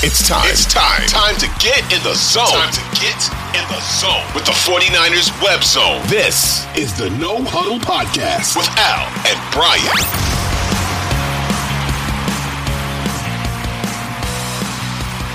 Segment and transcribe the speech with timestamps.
[0.00, 0.46] It's time.
[0.46, 1.02] It's time.
[1.08, 2.46] Time to get in the zone.
[2.46, 3.18] Time to get
[3.50, 6.00] in the zone with the 49ers web zone.
[6.06, 9.98] This is the No Huddle Podcast with Al and Brian.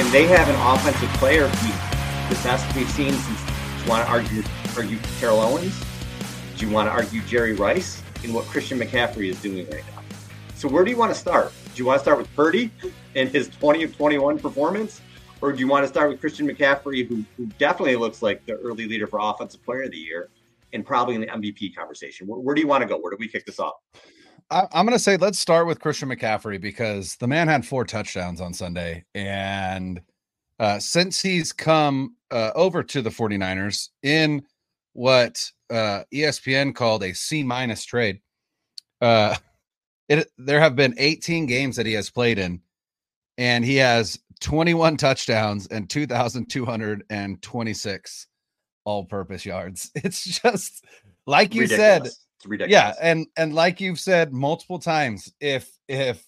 [0.00, 1.48] And they have an offensive player
[2.30, 3.40] the best we've seen since
[3.84, 4.42] you want to argue
[4.74, 5.84] argue Terrell Owens?
[6.56, 9.95] Do you want to argue Jerry Rice in what Christian McCaffrey is doing right now?
[10.56, 11.52] So where do you want to start?
[11.74, 12.70] Do you want to start with Purdy
[13.14, 15.02] and his 20 of 21 performance?
[15.42, 18.54] Or do you want to start with Christian McCaffrey, who, who definitely looks like the
[18.54, 20.30] early leader for Offensive Player of the Year
[20.72, 22.26] and probably in the MVP conversation?
[22.26, 22.96] Where, where do you want to go?
[22.96, 23.74] Where do we kick this off?
[24.50, 27.84] I, am going to say let's start with Christian McCaffrey because the man had four
[27.84, 29.04] touchdowns on Sunday.
[29.14, 30.00] And
[30.58, 34.42] uh, since he's come uh, over to the 49ers in
[34.94, 38.20] what uh, ESPN called a C minus trade,
[39.02, 39.36] uh,
[40.08, 42.60] it there have been 18 games that he has played in,
[43.38, 48.26] and he has 21 touchdowns and 2,226
[48.84, 49.90] all-purpose yards.
[49.96, 50.84] It's just
[51.26, 51.86] like you ridiculous.
[51.86, 52.06] said.
[52.06, 52.72] It's ridiculous.
[52.72, 56.24] Yeah, and and like you've said multiple times, if if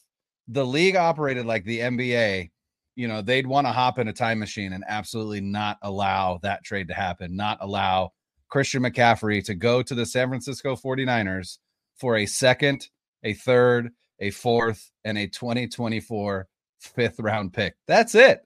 [0.48, 2.50] the league operated like the NBA,
[2.97, 6.64] you know, they'd want to hop in a time machine and absolutely not allow that
[6.64, 8.12] trade to happen, not allow
[8.48, 11.58] Christian McCaffrey to go to the San Francisco 49ers
[11.97, 12.88] for a second
[13.22, 16.47] a third, a fourth, and a 2024
[16.80, 17.75] fifth round pick.
[17.86, 18.41] That's it.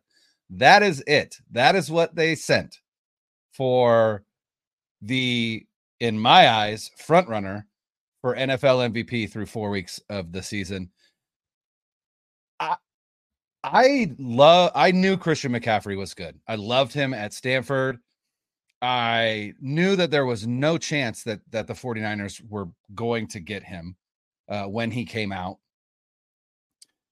[0.50, 1.36] That is it.
[1.50, 2.78] That is what they sent
[3.52, 4.24] for
[5.00, 5.66] the,
[6.00, 7.66] in my eyes, front runner
[8.20, 10.90] for NFL MVP through four weeks of the season.
[12.60, 12.76] I,
[13.64, 16.38] I love I knew Christian McCaffrey was good.
[16.48, 17.98] I loved him at Stanford.
[18.80, 23.62] I knew that there was no chance that that the 49ers were going to get
[23.62, 23.96] him
[24.48, 25.58] uh, when he came out.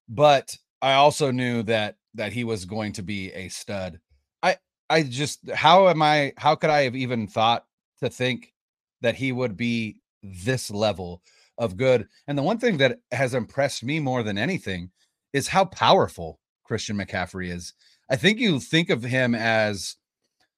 [0.08, 4.00] But I also knew that that he was going to be a stud.
[4.42, 4.56] I
[4.88, 7.64] I just how am I how could I have even thought
[8.00, 8.52] to think
[9.00, 11.22] that he would be this level
[11.58, 12.08] of good?
[12.26, 14.90] And the one thing that has impressed me more than anything
[15.32, 17.72] is how powerful Christian McCaffrey is.
[18.10, 19.96] I think you think of him as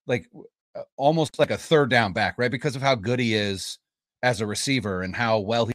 [0.07, 0.27] like
[0.75, 2.51] uh, almost like a third down back, right?
[2.51, 3.77] Because of how good he is
[4.23, 5.72] as a receiver and how well he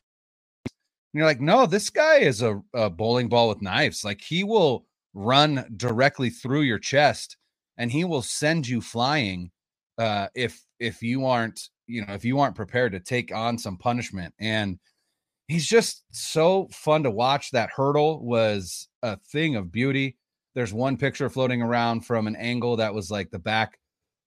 [1.19, 4.05] you're like, no, this guy is a, a bowling ball with knives.
[4.05, 7.37] Like he will run directly through your chest
[7.77, 9.51] and he will send you flying
[9.99, 13.77] uh, if if you aren't you know if you aren't prepared to take on some
[13.77, 14.35] punishment.
[14.39, 14.79] And
[15.49, 17.51] he's just so fun to watch.
[17.51, 20.17] That hurdle was a thing of beauty.
[20.55, 23.79] There's one picture floating around from an angle that was like the back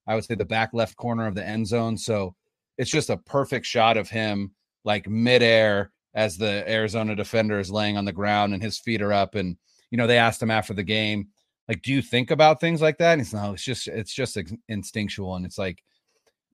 [0.08, 1.98] i would say the back left corner of the end zone.
[1.98, 2.36] So
[2.78, 4.52] it's just a perfect shot of him
[4.84, 9.14] like midair as the Arizona defender is laying on the ground and his feet are
[9.14, 9.36] up.
[9.36, 9.58] And,
[9.90, 11.28] you know, they asked him after the game,
[11.68, 13.14] like, do you think about things like that?
[13.14, 15.36] And he's no, it's just, it's just instinctual.
[15.36, 15.84] And it's like,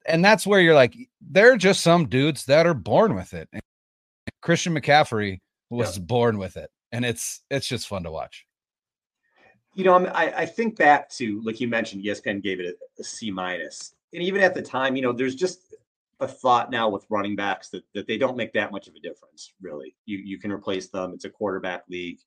[0.05, 3.49] and that's where you're like, they're just some dudes that are born with it.
[3.51, 3.61] And
[4.41, 6.03] Christian McCaffrey was yeah.
[6.03, 6.69] born with it.
[6.91, 8.45] And it's, it's just fun to watch.
[9.73, 13.03] You know, I, I think back to, like you mentioned, ESPN gave it a, a
[13.03, 13.93] C minus.
[14.13, 15.75] And even at the time, you know, there's just
[16.19, 18.99] a thought now with running backs that, that they don't make that much of a
[18.99, 19.95] difference, really.
[20.05, 21.13] You you can replace them.
[21.13, 22.19] It's a quarterback league,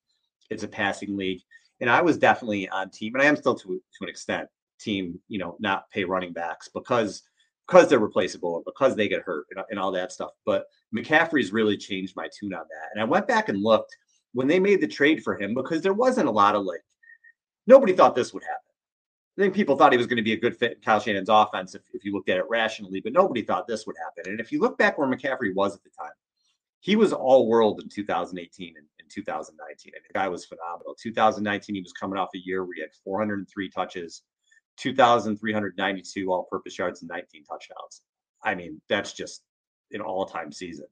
[0.51, 1.41] it's a passing league.
[1.81, 5.19] And I was definitely on team, and I am still to, to an extent, team,
[5.29, 7.23] you know, not pay running backs because
[7.67, 10.31] because they're replaceable or because they get hurt and, and all that stuff.
[10.45, 12.89] But McCaffrey's really changed my tune on that.
[12.93, 13.97] And I went back and looked
[14.33, 16.83] when they made the trade for him because there wasn't a lot of like
[17.67, 18.70] nobody thought this would happen.
[19.41, 21.31] I think people thought he was going to be a good fit in Kyle Shanahan's
[21.31, 24.31] offense if, if you looked at it rationally, but nobody thought this would happen.
[24.31, 26.13] And if you look back where McCaffrey was at the time,
[26.81, 29.93] he was all world in 2018 and, and 2019.
[29.95, 30.95] And the guy was phenomenal.
[30.95, 34.21] 2019, he was coming off a year where he had 403 touches,
[34.77, 38.03] 2,392 all purpose yards, and 19 touchdowns.
[38.45, 39.43] I mean, that's just
[39.93, 40.87] an all time season.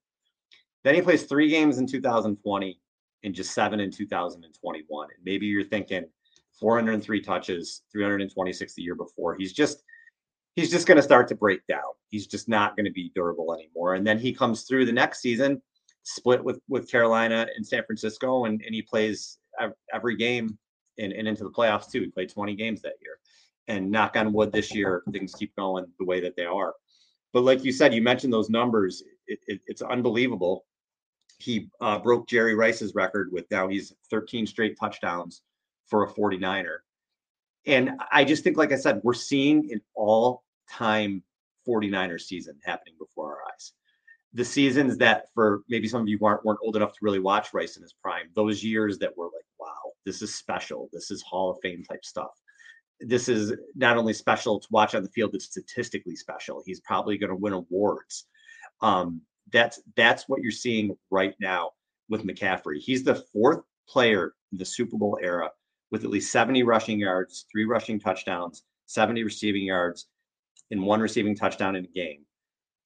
[0.85, 2.81] Then he plays three games in 2020
[3.25, 5.09] and just seven in 2021.
[5.15, 6.07] And maybe you're thinking,
[6.59, 9.37] 403 touches, 326 the year before.
[9.37, 9.83] He's just
[10.57, 11.93] he's just going to start to break down.
[12.09, 13.95] He's just not going to be durable anymore.
[13.95, 15.63] And then he comes through the next season,
[16.03, 19.39] split with with Carolina and San Francisco, and, and he plays
[19.93, 20.59] every game
[20.99, 22.01] and, and into the playoffs too.
[22.01, 23.19] He played 20 games that year.
[23.69, 26.75] And knock on wood, this year things keep going the way that they are.
[27.35, 29.03] But like you said, you mentioned those numbers.
[29.27, 30.65] It, it, it's unbelievable.
[31.39, 35.43] He uh, broke Jerry Rice's record with now he's 13 straight touchdowns
[35.89, 36.79] for a 49er.
[37.67, 41.23] And I just think, like I said, we're seeing an all time
[41.69, 43.73] 49er season happening before our eyes.
[44.35, 47.53] The seasons that, for maybe some of you weren't, weren't old enough to really watch
[47.53, 50.89] Rice in his prime, those years that were like, wow, This is special.
[50.93, 52.31] This is Hall of Fame type stuff.
[53.01, 56.63] This is not only special to watch on the field, it's statistically special.
[56.65, 58.27] He's probably going to win awards.
[58.81, 61.71] Um, that's that's what you're seeing right now
[62.09, 62.79] with McCaffrey.
[62.79, 65.51] He's the fourth player in the Super Bowl era
[65.91, 70.09] with at least 70 rushing yards, three rushing touchdowns, 70 receiving yards,
[70.71, 72.25] and one receiving touchdown in a game,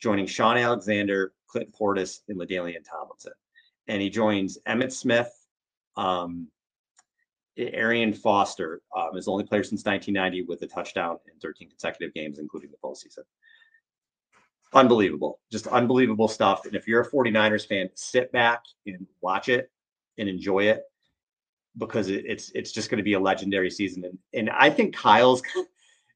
[0.01, 3.33] joining Shaun Alexander, Clint Portis, and LaDainian Tomlinson.
[3.89, 5.31] And he joins Emmitt Smith,
[5.97, 6.49] um,
[7.59, 12.15] Arian Foster um, is the only player since 1990 with a touchdown in 13 consecutive
[12.15, 13.25] games, including the postseason.
[14.73, 16.65] Unbelievable, just unbelievable stuff.
[16.65, 19.71] And if you're a 49ers fan, sit back and watch it
[20.17, 20.85] and enjoy it
[21.79, 24.05] because it, it's it's just going to be a legendary season.
[24.05, 25.43] And and I think Kyle's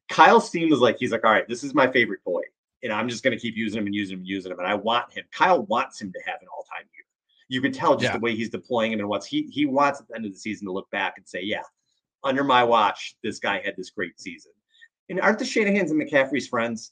[0.09, 2.41] Kyle seems like he's like, all right, this is my favorite boy,
[2.83, 4.59] and I'm just going to keep using him and using him and using him.
[4.59, 5.25] And I want him.
[5.31, 7.03] Kyle wants him to have an all time year.
[7.49, 8.13] You can tell just yeah.
[8.13, 10.39] the way he's deploying him and what's he he wants at the end of the
[10.39, 11.61] season to look back and say, yeah,
[12.23, 14.51] under my watch, this guy had this great season.
[15.09, 16.91] And aren't the Shanahans and McCaffrey's friends?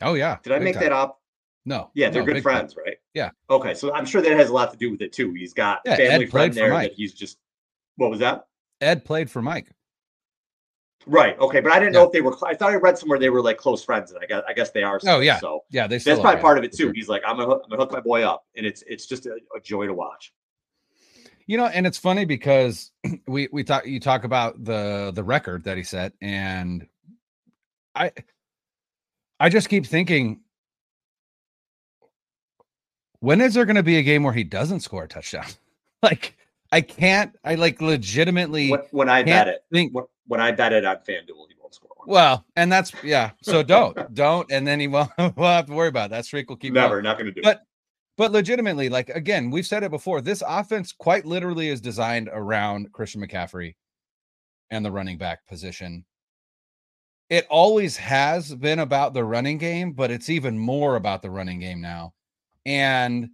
[0.00, 0.38] Oh yeah.
[0.42, 0.84] Did I make time.
[0.84, 1.20] that up?
[1.64, 1.90] No.
[1.92, 2.84] Yeah, they're no, good friends, time.
[2.86, 2.96] right?
[3.12, 3.30] Yeah.
[3.50, 5.34] Okay, so I'm sure that has a lot to do with it too.
[5.34, 7.38] He's got yeah, family Ed friend there that he's just.
[7.98, 8.46] What was that?
[8.80, 9.72] Ed played for Mike.
[11.06, 11.38] Right.
[11.38, 12.00] Okay, but I didn't yeah.
[12.00, 12.36] know if they were.
[12.46, 14.70] I thought I read somewhere they were like close friends, and I guess I guess
[14.70, 15.00] they are.
[15.00, 15.38] Still, oh yeah.
[15.38, 15.98] So yeah, they.
[15.98, 16.84] That's probably part of it too.
[16.84, 16.92] Sure.
[16.92, 19.38] He's like, I'm gonna, I'm gonna hook my boy up, and it's it's just a,
[19.56, 20.32] a joy to watch.
[21.46, 22.90] You know, and it's funny because
[23.26, 26.86] we we talk you talk about the the record that he set, and
[27.94, 28.12] I
[29.40, 30.40] I just keep thinking
[33.20, 35.46] when is there going to be a game where he doesn't score a touchdown?
[36.02, 36.36] like
[36.70, 37.34] I can't.
[37.44, 38.70] I like legitimately.
[38.70, 41.74] When, when I bet it, think when, when, I bet it on FanDuel, he won't
[41.74, 42.08] score one.
[42.08, 43.30] Well, and that's yeah.
[43.42, 45.10] So don't, don't, and then he won't.
[45.18, 46.10] We'll have to worry about it.
[46.10, 46.48] that streak.
[46.48, 47.04] Will keep never going.
[47.04, 47.40] not going to do.
[47.42, 47.62] But it.
[48.16, 50.20] but legitimately, like again, we've said it before.
[50.20, 53.74] This offense quite literally is designed around Christian McCaffrey
[54.70, 56.04] and the running back position.
[57.30, 61.60] It always has been about the running game, but it's even more about the running
[61.60, 62.14] game now.
[62.64, 63.30] And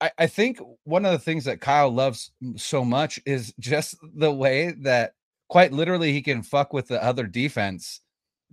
[0.00, 4.32] I, I think one of the things that Kyle loves so much is just the
[4.32, 5.12] way that
[5.48, 8.00] quite literally he can fuck with the other defense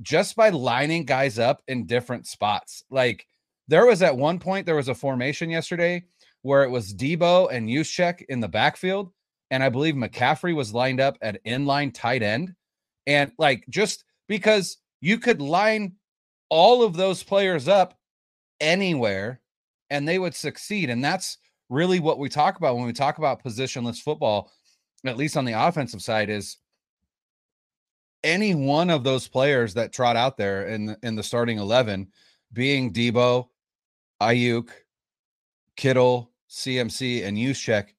[0.01, 2.83] just by lining guys up in different spots.
[2.89, 3.25] Like
[3.67, 6.03] there was at one point there was a formation yesterday
[6.41, 9.11] where it was Deebo and Juszczyk in the backfield,
[9.49, 12.53] and I believe McCaffrey was lined up at inline tight end,
[13.07, 15.93] and like just because you could line
[16.49, 17.97] all of those players up
[18.59, 19.41] anywhere
[19.89, 20.89] and they would succeed.
[20.89, 21.37] And that's
[21.69, 24.51] really what we talk about when we talk about positionless football,
[25.05, 26.57] at least on the offensive side, is
[28.23, 32.07] any one of those players that trot out there in in the starting 11
[32.51, 33.47] being Deebo,
[34.21, 34.69] Aiyuk,
[35.75, 37.89] Kittle, CMC, and Juszczyk,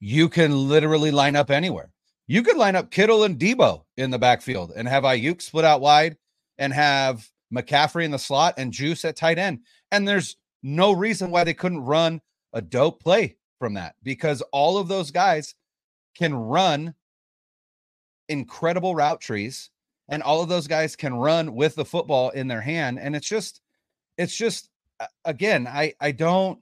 [0.00, 1.92] you can literally line up anywhere.
[2.26, 5.80] You could line up Kittle and Deebo in the backfield and have Aiyuk split out
[5.80, 6.16] wide
[6.58, 9.60] and have McCaffrey in the slot and Juice at tight end.
[9.90, 12.20] And there's no reason why they couldn't run
[12.52, 15.54] a dope play from that because all of those guys
[16.16, 16.94] can run
[18.28, 19.70] incredible route trees
[20.08, 23.28] and all of those guys can run with the football in their hand and it's
[23.28, 23.60] just
[24.18, 24.68] it's just
[25.00, 26.58] uh, again i i don't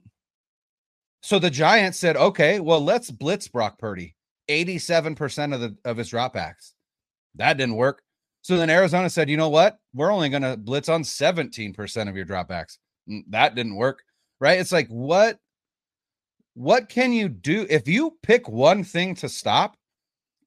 [1.21, 4.15] so the giants said okay well let's blitz brock purdy.
[4.49, 6.73] 87% of the of his dropbacks.
[7.35, 8.01] That didn't work.
[8.41, 9.77] So then arizona said you know what?
[9.93, 12.77] We're only going to blitz on 17% of your dropbacks
[13.29, 14.03] that didn't work
[14.39, 14.59] right?
[14.59, 15.37] It's like what
[16.55, 17.65] what can you do?
[17.69, 19.75] If you pick one thing to stop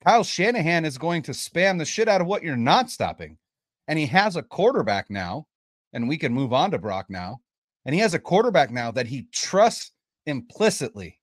[0.05, 3.39] kyle shanahan is going to spam the shit out of what you're not stopping
[3.87, 5.47] and he has a quarterback now
[5.93, 7.41] and we can move on to brock now
[7.85, 9.93] and he has a quarterback now that he trusts
[10.27, 11.21] implicitly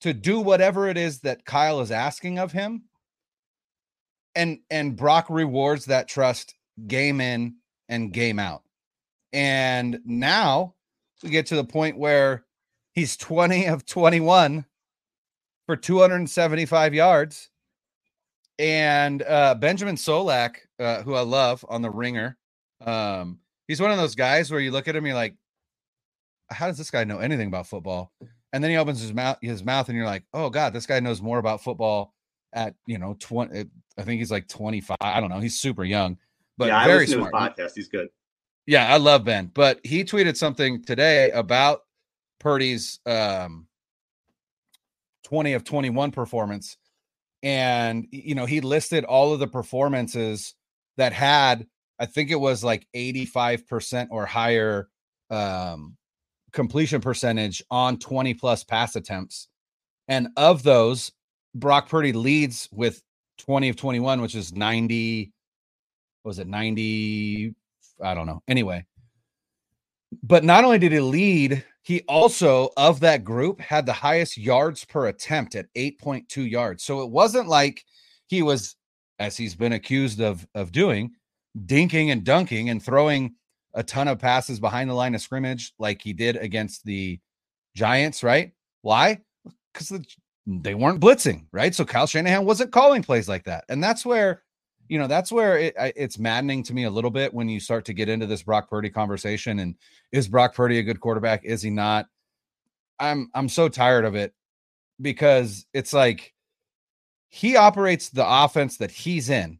[0.00, 2.82] to do whatever it is that kyle is asking of him
[4.34, 6.56] and and brock rewards that trust
[6.88, 7.54] game in
[7.88, 8.64] and game out
[9.34, 10.74] and now
[11.22, 12.44] we get to the point where
[12.92, 14.64] he's 20 of 21
[15.66, 17.50] for 275 yards.
[18.60, 22.38] And uh, Benjamin Solak, uh, who I love on the ringer,
[22.80, 25.34] um, he's one of those guys where you look at him, you're like,
[26.50, 28.12] how does this guy know anything about football?
[28.52, 31.00] And then he opens his mouth, his mouth, and you're like, oh God, this guy
[31.00, 32.14] knows more about football
[32.52, 33.64] at you know 20.
[33.98, 34.96] I think he's like 25.
[35.00, 35.40] I don't know.
[35.40, 36.18] He's super young,
[36.56, 37.32] but yeah, very smart.
[37.32, 37.72] podcast.
[37.74, 38.10] He's good.
[38.66, 41.80] Yeah, I love Ben, but he tweeted something today about
[42.40, 43.66] Purdy's um
[45.24, 46.76] 20 of 21 performance
[47.42, 50.54] and you know, he listed all of the performances
[50.96, 51.66] that had
[52.00, 54.88] I think it was like 85% or higher
[55.30, 55.96] um
[56.52, 59.48] completion percentage on 20 plus pass attempts.
[60.08, 61.12] And of those,
[61.54, 63.02] Brock Purdy leads with
[63.38, 65.32] 20 of 21, which is 90.
[66.24, 67.54] Was it 90?
[68.02, 68.42] I don't know.
[68.48, 68.86] Anyway,
[70.22, 74.84] but not only did he lead, he also, of that group, had the highest yards
[74.84, 76.82] per attempt at 8.2 yards.
[76.82, 77.84] So it wasn't like
[78.26, 78.76] he was,
[79.18, 81.12] as he's been accused of, of doing,
[81.66, 83.34] dinking and dunking and throwing
[83.74, 87.18] a ton of passes behind the line of scrimmage like he did against the
[87.76, 88.52] Giants, right?
[88.82, 89.20] Why?
[89.72, 90.04] Because the,
[90.46, 91.74] they weren't blitzing, right?
[91.74, 93.64] So Kyle Shanahan wasn't calling plays like that.
[93.68, 94.43] And that's where,
[94.88, 97.84] you know, that's where it, it's maddening to me a little bit when you start
[97.86, 99.60] to get into this Brock Purdy conversation.
[99.60, 99.76] And
[100.12, 101.44] is Brock Purdy a good quarterback?
[101.44, 102.06] Is he not?
[102.98, 104.34] I'm I'm so tired of it
[105.00, 106.32] because it's like
[107.28, 109.58] he operates the offense that he's in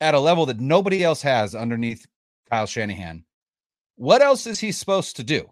[0.00, 2.06] at a level that nobody else has underneath
[2.50, 3.24] Kyle Shanahan.
[3.96, 5.50] What else is he supposed to do?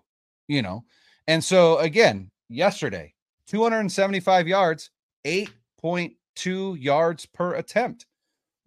[0.49, 0.85] You know,
[1.27, 3.15] and so again, yesterday,
[3.47, 4.91] 275 yards,
[5.25, 8.07] 8.2 yards per attempt.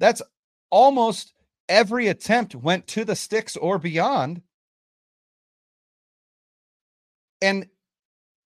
[0.04, 0.22] That's
[0.70, 1.32] almost
[1.70, 4.42] every attempt went to the sticks or beyond.
[7.42, 7.70] And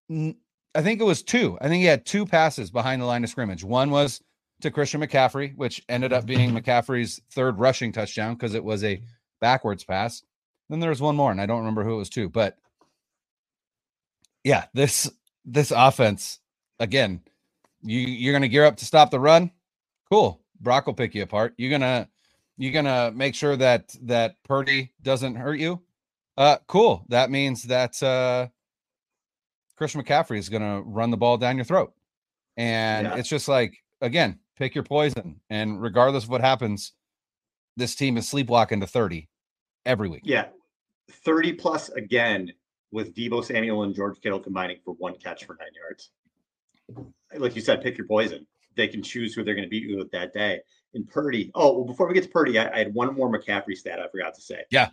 [0.08, 1.58] I think it was two.
[1.60, 3.64] I think he had two passes behind the line of scrimmage.
[3.64, 4.22] One was
[4.62, 8.98] to Christian McCaffrey, which ended up being McCaffrey's third rushing touchdown because it was a
[8.98, 9.06] mm-hmm.
[9.42, 10.22] backwards pass.
[10.70, 12.56] Then there was one more, and I don't remember who it was to, but
[14.44, 15.10] yeah, this
[15.44, 16.40] this offense
[16.80, 17.22] again,
[17.82, 19.50] you you're gonna gear up to stop the run.
[20.12, 20.40] Cool.
[20.60, 21.54] Brock will pick you apart.
[21.58, 22.08] You're gonna
[22.58, 25.82] you're gonna make sure that that Purdy doesn't hurt you.
[26.38, 27.06] Uh cool.
[27.10, 28.48] That means that uh
[29.76, 31.94] Christian McCaffrey is gonna run the ball down your throat.
[32.56, 33.16] And yeah.
[33.16, 35.40] it's just like again, pick your poison.
[35.50, 36.94] And regardless of what happens,
[37.76, 39.30] this team is sleepwalking to 30
[39.86, 40.22] every week.
[40.24, 40.48] Yeah.
[41.10, 42.52] 30 plus again
[42.92, 46.12] with Deebo Samuel and George Kittle combining for one catch for nine yards.
[47.38, 48.46] Like you said, pick your poison.
[48.78, 50.62] They can choose who they're going to beat you with that day.
[50.94, 51.52] And Purdy.
[51.54, 54.08] Oh, well, before we get to Purdy, I, I had one more McCaffrey stat I
[54.08, 54.64] forgot to say.
[54.72, 54.90] Yeah.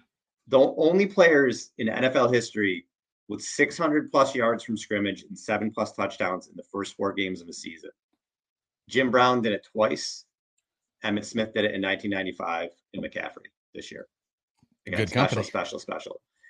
[0.49, 2.87] The only players in NFL history
[3.29, 7.41] with 600 plus yards from scrimmage and seven plus touchdowns in the first four games
[7.41, 7.91] of the season.
[8.89, 10.25] Jim Brown did it twice.
[11.05, 14.07] Emmitt Smith did it in 1995, and McCaffrey this year.
[14.87, 15.45] Again, Good special, company.
[15.45, 16.21] special, special.